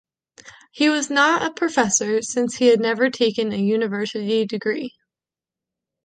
He 0.71 0.89
was 0.89 1.11
not 1.11 1.43
a 1.43 1.53
professor, 1.53 2.23
since 2.23 2.55
he 2.55 2.69
had 2.69 2.79
never 2.79 3.11
taken 3.11 3.53
a 3.53 3.57
university 3.57 4.47
degree. 4.47 4.95